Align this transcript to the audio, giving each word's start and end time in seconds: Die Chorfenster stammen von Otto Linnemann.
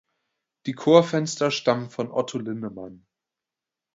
Die 0.65 0.73
Chorfenster 0.73 1.51
stammen 1.51 1.91
von 1.91 2.09
Otto 2.09 2.39
Linnemann. 2.39 3.05